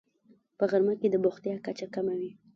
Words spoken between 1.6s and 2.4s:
کچه کمه وي